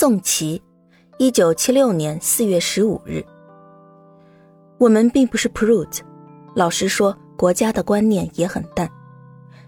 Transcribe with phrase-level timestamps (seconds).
[0.00, 0.62] 宋琦，
[1.18, 3.22] 一九七六年四月十五日。
[4.78, 6.00] 我们并不是 prude，
[6.56, 8.90] 老实说，国家的观念也很淡。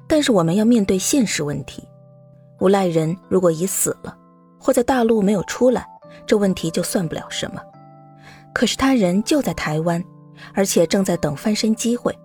[0.09, 1.87] 但是我们要面对现实问题：
[2.61, 4.17] 无赖人如果已死了，
[4.59, 5.87] 或在大陆没有出来，
[6.25, 7.61] 这问题就算不了什么。
[8.55, 10.03] 可是他人就在台湾，
[10.55, 12.19] 而且正在等翻身机会。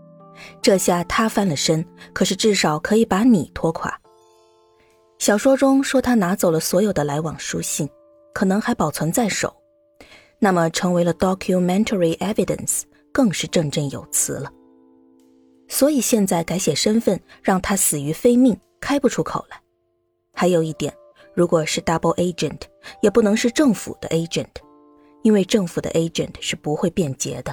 [0.62, 3.94] 这下他翻了身，可是至少可以把你拖垮。
[5.20, 7.90] 小说中说他拿走了所有的来往书信，
[8.38, 9.52] 可能还保存在手，
[10.38, 14.52] 那么成为了 documentary evidence，更是振振有词了。
[15.68, 19.60] 所以现在改写身份，让他死于非命，开不出口来。
[20.36, 20.94] 还有一点，
[21.34, 22.60] 如果是 double agent，
[23.02, 24.46] 也不能是政府的 agent，
[25.24, 27.52] 因为政府的 agent 是不会变节的。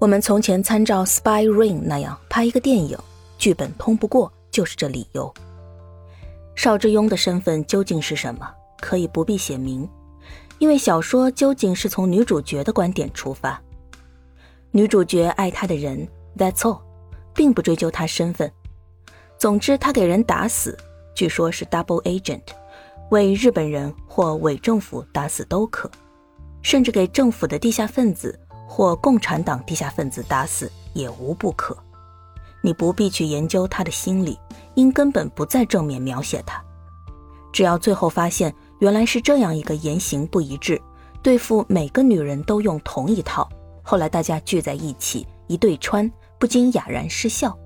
[0.00, 2.96] 我们从前参照《Spy Ring》那样拍一个电影，
[3.36, 5.30] 剧本通不过就是这理由。
[6.54, 8.54] 邵志庸的身份究竟是什么？
[8.80, 9.88] 可以不必写明，
[10.58, 13.60] 因为小说究竟是从女主角的观点出发。
[14.70, 16.80] 女主角爱他的人，That's all，
[17.34, 18.50] 并不追究他身份。
[19.38, 20.76] 总之，他给人打死，
[21.14, 22.42] 据说是 double agent，
[23.10, 25.90] 为日本人或伪政府打死都可，
[26.62, 28.38] 甚至给政府的地下分子。
[28.70, 31.74] 或共产党地下分子打死也无不可，
[32.60, 34.38] 你不必去研究他的心理，
[34.74, 36.62] 因根本不在正面描写他。
[37.50, 40.80] 只要最后发现原来是这样一个言行不一致，
[41.22, 43.48] 对付每个女人都用同一套，
[43.82, 47.56] 后来大家聚在一起一对穿，不禁哑然失笑。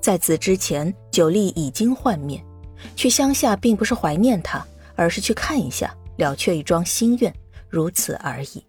[0.00, 2.42] 在此之前，九莉已经幻灭，
[2.94, 7.34] 去乡下并不是怀念他，而是去看一下，了却一桩心愿，
[7.68, 8.64] 如此而已。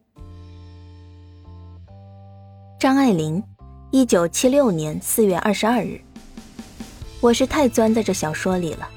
[2.79, 3.43] 张爱玲，
[3.91, 6.01] 一九七六年四月二十二日。
[7.21, 8.89] 我是太钻在这小说里了。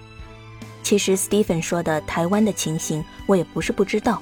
[0.92, 4.20] 其实 Stephen 说的台湾的情形，我也不是不知道。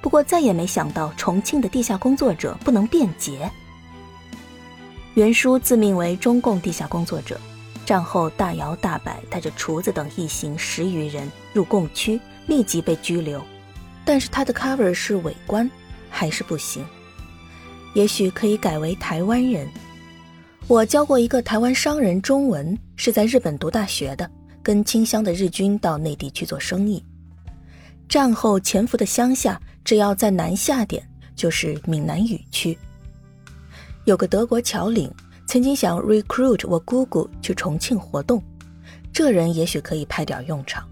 [0.00, 3.50] 不过再也没想到重庆的地下工作者不能辩解。
[5.14, 7.40] 袁叔自命为中共地下工作者，
[7.84, 13.42] 战后大摇大摆带着厨子等一行十余人入共区，立即被拘留。
[14.04, 15.68] 但是他的 cover 是伪官，
[16.08, 16.86] 还是不行。
[17.94, 19.68] 也许可以改为台湾人。
[20.68, 24.30] 我教过一个台湾商人中文，是在日本读大学的，
[24.66, 27.00] 跟清乡的日军到内地去做生意。
[28.08, 32.76] 战后潜伏的乡下，只要在南下点，就是闽南语区。
[34.06, 35.08] 有个德国侨领
[35.46, 38.42] 曾经想 recruit 我姑姑去重庆活动，
[39.12, 40.84] 这人也许可以派点用场。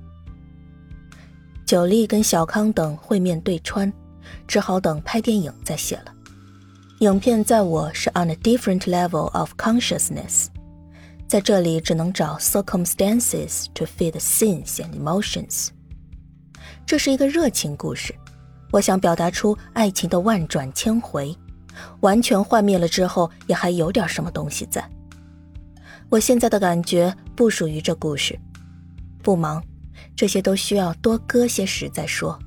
[1.67, 3.93] 九莉跟小康等会面对穿，
[4.47, 6.15] 只好等拍电影再写了。
[7.01, 10.47] 影片在我是 on a different level of consciousness，
[11.34, 15.71] 在这里只能找 circumstances to fit scenes and emotions。
[16.87, 18.15] 这是一个热情故事，
[18.71, 21.37] 我想表达出爱情的万转千回，
[22.03, 24.89] 完全幻灭了之后也还有点什么东西在。
[26.09, 28.39] 我现在的感觉不属于这故事，
[29.21, 29.61] 不忙，
[30.15, 32.39] 这些都需要多搁些时再说。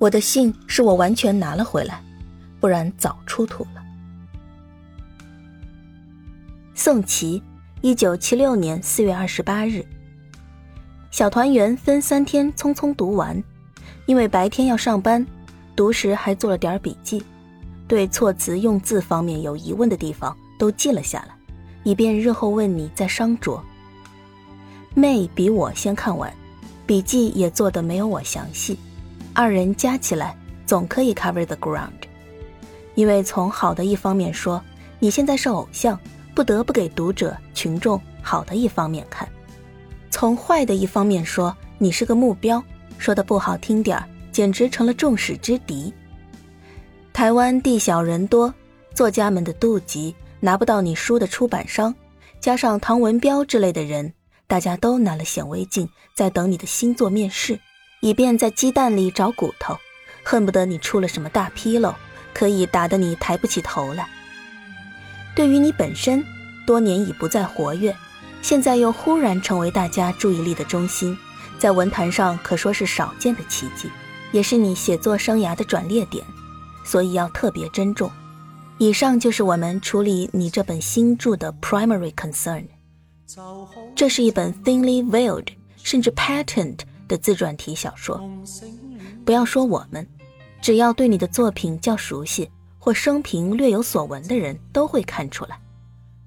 [0.00, 2.02] 我的信是我完全拿了回来。
[2.58, 3.82] 不然早出土了。
[6.74, 7.40] 宋琦，
[7.82, 9.82] 一九七六年四月二十八日。
[11.10, 13.42] 小团圆分三天匆匆读完，
[14.04, 15.26] 因为白天要上班，
[15.74, 17.22] 读时还做了点笔记，
[17.88, 21.34] 对措辞用字方面有疑问的地方都记了下来，
[21.82, 23.58] 以便日后问你再商酌。
[24.94, 26.30] 妹比我先看完，
[26.84, 28.78] 笔记也做的没有我详细，
[29.32, 30.36] 二人加起来
[30.66, 31.88] 总可以 cover the ground。
[32.94, 34.62] 因为从好的一方面说，
[34.98, 35.98] 你现在是偶像，
[36.34, 39.28] 不得不给读者群众好的一方面看；
[40.10, 42.62] 从坏的一方面说，你是个目标，
[42.98, 45.92] 说的不好听点儿，简直成了众矢之的。
[47.12, 48.52] 台湾地小人多，
[48.94, 51.94] 作家们的妒忌拿不到你书的出版商，
[52.40, 54.12] 加上唐文彪之类的人，
[54.46, 57.58] 大家都拿了显微镜在等你的新作面试，
[58.00, 59.76] 以便在鸡蛋里找骨头，
[60.22, 61.94] 恨不得你出了什么大纰漏。
[62.32, 64.08] 可以打得你抬不起头来。
[65.40, 66.22] 对于你本身，
[66.66, 67.96] 多年已不再活跃，
[68.42, 71.16] 现在又忽然成为大家注意力的中心，
[71.58, 73.88] 在文坛上可说是少见的奇迹，
[74.32, 76.22] 也是你写作生涯的转捩点，
[76.84, 78.10] 所以要特别珍重。
[78.76, 82.66] 以上就是我们处理你这本新著的 primary concern。
[83.96, 85.46] 这是一本 thinly veiled，
[85.82, 88.22] 甚至 patent 的自传体小说。
[89.24, 90.06] 不要说我们。
[90.60, 92.50] 只要对你的作品较熟悉
[92.82, 95.60] 或生平略有所闻的人都会看出来，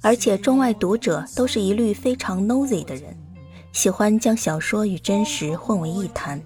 [0.02, 3.18] 而且中外读者都是一律非常 nosy 的人，
[3.72, 6.40] 喜欢将小说与真实混为一谈。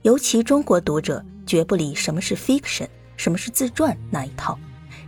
[0.00, 2.88] 尤其中国读者绝不理什么是 fiction，
[3.18, 4.58] 什么是自传那一套，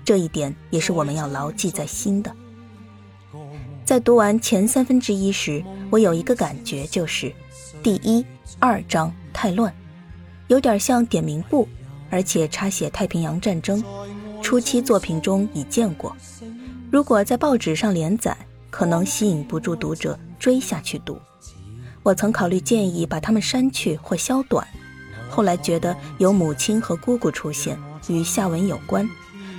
[0.05, 2.31] 这一点也是我们要牢记在心的。
[3.83, 7.33] 在读完前三分之一时，我有一个感觉，就是
[7.83, 8.25] 第一、
[8.59, 9.75] 二章太乱，
[10.49, 11.67] 有点像点名簿，
[12.11, 13.83] 而且插写太平洋战争
[14.43, 16.15] 初期作品中已见过。
[16.91, 18.37] 如果在报纸上连载，
[18.69, 21.19] 可能吸引不住读者追下去读。
[22.03, 24.67] 我曾考虑建议把它们删去或削短，
[25.31, 27.79] 后来觉得有母亲和姑姑出现
[28.09, 29.09] 与下文有关，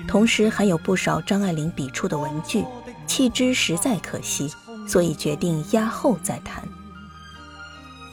[0.07, 2.65] 同时还有不少张爱玲笔触的文句。
[3.07, 4.49] 弃之实在可惜，
[4.87, 6.63] 所以决定压后再谈。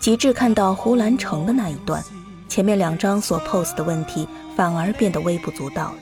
[0.01, 2.03] 极致看到胡兰成的那一段，
[2.49, 4.27] 前面两章所 pose 的问题
[4.57, 5.99] 反而变得微不足道了。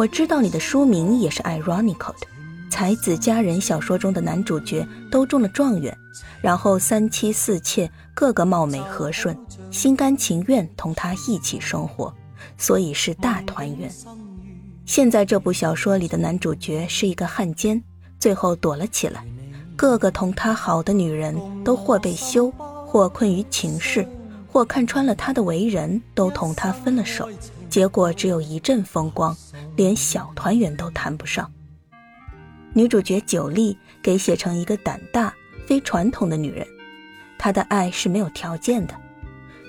[0.00, 2.26] 我知道你的书名也是 ironical 的，
[2.70, 5.94] 才子佳人小说中的男主角都中了状元，
[6.40, 9.36] 然后三妻四妾个个貌美和顺，
[9.70, 12.10] 心甘情愿同他一起生活，
[12.56, 13.92] 所以是大团圆。
[14.86, 17.82] 现在这部小说里的男主角是一个汉奸。
[18.18, 19.22] 最后躲了起来，
[19.76, 22.50] 个个同他好的女人都或被休，
[22.86, 24.08] 或困于情势，
[24.50, 27.28] 或看穿了他的为人，都同他分了手。
[27.70, 29.34] 结果只有一阵风光，
[29.76, 31.50] 连小团圆都谈不上。
[32.74, 35.32] 女主角九莉给写成一个胆大、
[35.66, 36.66] 非传统的女人，
[37.38, 38.94] 她的爱是没有条件的。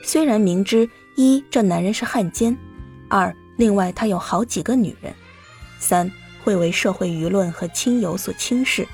[0.03, 2.57] 虽然明知一这男人是汉奸，
[3.09, 5.13] 二另外他有好几个女人，
[5.79, 6.11] 三。
[6.43, 8.87] 会为社会舆论和亲友所轻视，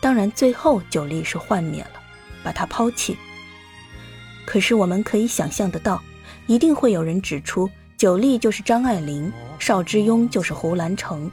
[0.00, 2.00] 当然最后九莉是幻灭了，
[2.44, 3.16] 把他抛弃。
[4.46, 6.00] 可是我们可以想象得到，
[6.46, 11.30] 一定会有人指出九莉就是张爱玲，邵之庸就是胡兰成。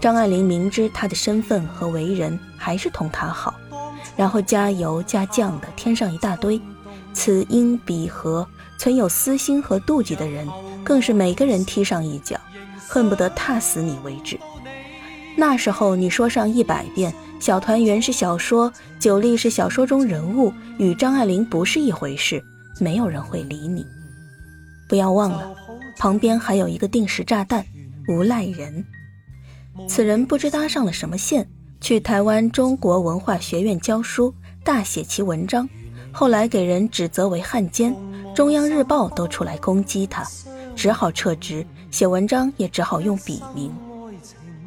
[0.00, 3.54] 张爱玲明知他的身份和为人，还是同他好，
[4.16, 6.60] 然后加油加酱的添上一大堆，
[7.12, 8.46] 此因彼何，
[8.76, 10.48] 存有私心和妒忌的人，
[10.84, 12.38] 更是每个人踢上一脚。
[12.90, 14.38] 恨不得踏死你为止。
[15.36, 22.42] 那时候你说上一百遍，小团圆是小说，九莉是小说中人物，与张爱玲不是一回事，
[22.80, 23.86] 没有人会理你。
[24.88, 25.54] 不要忘了，
[25.98, 27.66] 旁边还有一个定时炸弹——
[28.08, 28.84] 无赖人。
[29.88, 31.46] 此人不知搭上了什么线，
[31.80, 34.32] 去台湾中国文化学院教书，
[34.64, 35.68] 大写其文章，
[36.12, 37.94] 后来给人指责为汉奸，
[38.34, 40.24] 中央日报都出来攻击他，
[40.74, 41.66] 只好撤职。
[41.90, 43.72] 写文章也只好用笔名。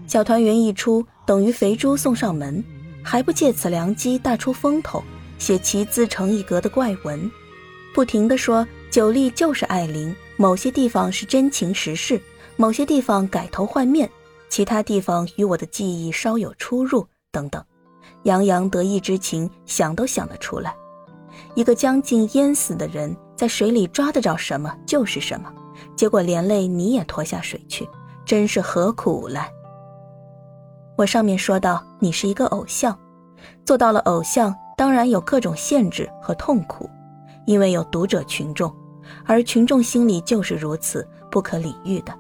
[0.08, 2.64] 小团圆一出，等于肥猪送上门，
[3.04, 5.04] 还不借此良机大出风头，
[5.38, 7.30] 写其自成一格的怪文，
[7.94, 12.20] 不停地说九莉就是艾琳，某些地方是真情实事，
[12.56, 14.10] 某些地方改头换面，
[14.50, 17.64] 其他地方与我的记忆稍有出入，等等，
[18.24, 20.76] 洋洋得意之情，想都想得出来。
[21.54, 25.54] 一个将近淹死的人，在水里抓得着什么就是什么。
[25.96, 27.88] 结果连累你也拖下水去，
[28.26, 29.48] 真是何苦来？
[30.98, 32.98] 我上面说到，你是一个偶像，
[33.64, 36.90] 做到了偶像，当然有各种限制和痛苦，
[37.46, 38.76] 因为有读者群众，
[39.26, 42.18] 而群众心里就是如此不可理喻的。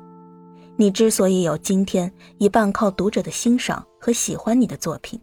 [0.77, 5.19] 你之所以有今天，一半靠读者的欣赏和喜欢你的作品，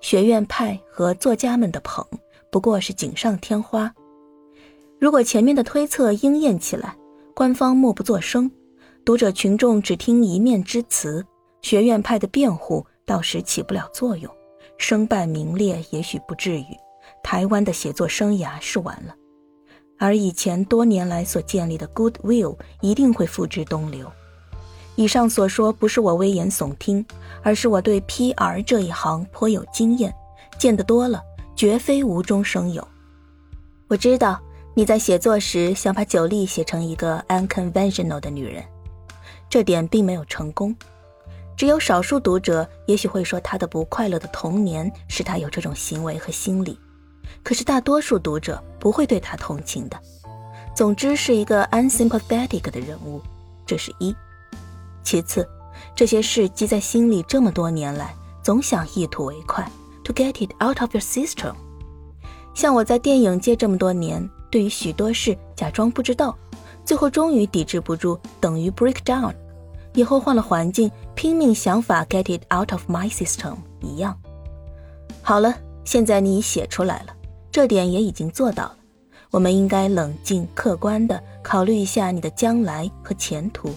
[0.00, 2.06] 学院派和作家们的捧，
[2.50, 3.92] 不过是锦上添花。
[4.98, 6.96] 如果前面的推测应验起来，
[7.34, 8.50] 官方默不作声，
[9.04, 11.22] 读者群众只听一面之词，
[11.60, 14.32] 学院派的辩护到时起不了作用，
[14.78, 16.66] 身败名裂也许不至于，
[17.22, 19.14] 台湾的写作生涯是完了，
[19.98, 24.10] 而以前多年来所建立的 goodwill 一定会付之东流。
[24.96, 27.04] 以上所说不是我危言耸听，
[27.42, 30.14] 而是我对 PR 这一行颇有经验，
[30.58, 31.22] 见得多了，
[31.56, 32.86] 绝非无中生有。
[33.88, 34.40] 我知道。
[34.76, 38.64] 你在写作时想把九莉写成一个 unconventional 的女人，
[39.48, 40.74] 这点并没有成功。
[41.56, 46.76] 只有少数读者也许会说她的不快乐的童年使她有这种行为和心理，
[47.44, 49.96] 可是大多数读者不会对她同情的。
[50.74, 53.20] 总之是一个 unsympathetic 的人物，
[53.64, 54.12] 这是一。
[55.04, 55.48] 其次，
[55.94, 59.70] 这些事积在心里这么多年来，总想一吐为快
[60.02, 61.54] ，to get it out of your system。
[62.54, 64.28] 像我在电影界这么多年。
[64.50, 66.38] 对于许多事假装不知道，
[66.84, 69.34] 最后终于抵制不住，等于 break down。
[69.94, 74.16] 以后换了环境，拼命想法 get it out of my system 一样。
[75.22, 75.52] 好了，
[75.84, 77.12] 现在你写出来了，
[77.54, 78.76] 这点也已经做到了。
[79.30, 83.72] 我们应该冷静客观地考虑一下你的将来和前途。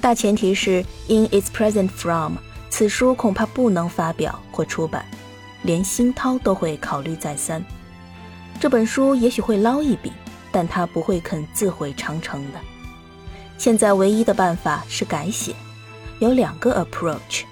[0.00, 0.78] 大前提是
[1.08, 2.34] in its present from，
[2.70, 5.04] 此书恐怕不能发表或出版，
[5.64, 7.60] 连新涛都会考虑再三。
[8.60, 10.12] 这本书也许会捞一笔，
[10.52, 12.60] 但他不会肯自毁长城的。
[13.58, 15.52] 现在唯一的办法是改写，
[16.20, 17.42] 有两个 approach：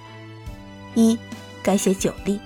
[0.95, 1.19] 一，
[1.65, 2.39] 改写九力，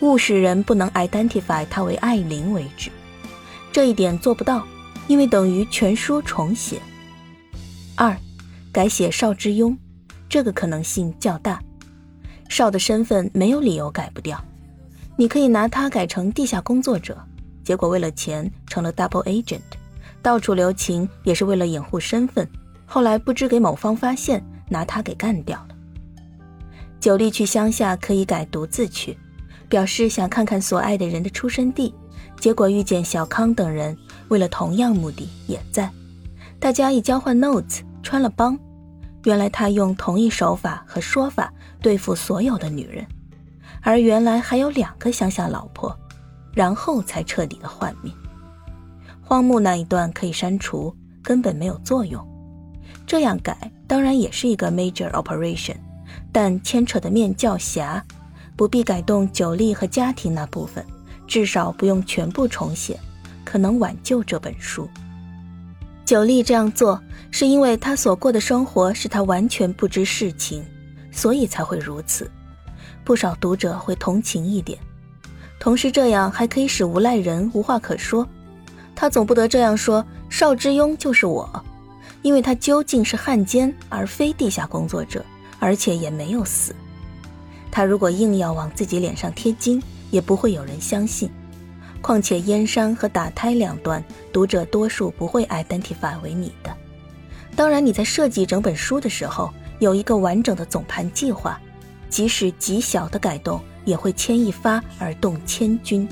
[0.00, 2.90] 物使人不能 identify 他为艾琳为止。
[3.72, 4.66] 这一点做不到，
[5.06, 6.80] 因为等于全书重写。
[7.96, 8.16] 二，
[8.72, 9.76] 改写邵之庸，
[10.28, 11.62] 这个可能性较大。
[12.48, 14.42] 邵的身份没有理由改不掉，
[15.16, 17.16] 你可以拿他改成地下工作者，
[17.62, 19.60] 结果为了钱成了 double agent，
[20.20, 22.48] 到处留情也是为了掩护身份。
[22.86, 25.76] 后来不知给某方发现，拿他给干掉了。
[26.98, 29.16] 九力去乡下可以改独自去，
[29.70, 31.94] 表示想看看所爱的人的出生地，
[32.40, 33.96] 结果遇见小康等人，
[34.28, 35.88] 为了同样目的也在，
[36.58, 38.58] 大家一交换 notes，穿了帮。
[39.24, 43.06] 原来他用同一手法和说法对付所有的女人，
[43.80, 45.96] 而原来还有两个乡下老婆，
[46.52, 48.12] 然后才彻底的幻灭。
[49.20, 52.26] 荒木那一段可以删除，根本没有作用。
[53.06, 55.76] 这样改当然也是一个 major operation，
[56.32, 58.04] 但牵扯的面较狭，
[58.60, 60.84] 不必改动九力和家庭那部分，
[61.26, 63.00] 至少不用全部重写，
[63.42, 64.86] 可能挽救这本书。
[66.04, 70.62] 九力这样做是因为他所过的生活使他完全不知事情，
[71.10, 72.30] 所以才会如此。
[73.02, 74.78] 不少读者会同情一点，
[75.58, 78.28] 同时这样还可以使无赖人无话可说。
[78.94, 81.64] 他总不得这样说：邵之庸就是我。
[82.20, 85.24] 因为他究竟是汉奸，而非地下工作者，
[85.58, 86.74] 而且也没有死。
[87.70, 91.30] 他如果硬要往自己脸上贴金，也不会有人相信。
[92.02, 96.74] 况且燕山和打胎两段，读者多数不会 identify 为你的。
[97.54, 101.60] 当然，你在设计整本书的时候，有一个完整的总盘计划，
[102.08, 106.08] 即使极小的改动，也会牵一发而动千钧。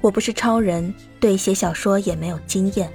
[0.00, 2.90] 我不是超人，对写小说也没有经验。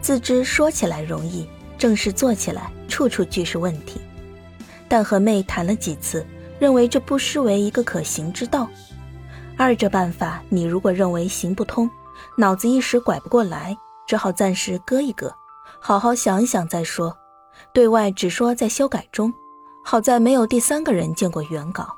[0.00, 4.00] 自知说起来容易，正式做起来处处俱是问题。
[4.92, 6.22] 但和妹谈了几次，
[6.58, 8.68] 认为这不失为一个可行之道。
[9.56, 11.90] 二者办法，你如果认为行不通，
[12.36, 13.74] 脑子一时拐不过来，
[14.06, 15.34] 只好暂时搁一搁，
[15.80, 17.16] 好好想一想再说。
[17.72, 19.32] 对外只说在修改中，
[19.82, 21.88] 好在没有第三个人见过原稿。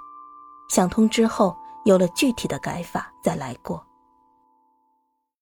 [0.68, 3.84] 想通之后，有了具体的改法，再来过。